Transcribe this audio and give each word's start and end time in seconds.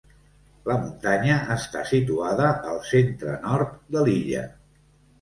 La 0.69 0.77
muntanya 0.85 1.35
està 1.57 1.85
situada 1.91 2.49
al 2.75 2.83
centre-nord 2.95 3.81
de 3.95 4.07
l'illa. 4.11 4.47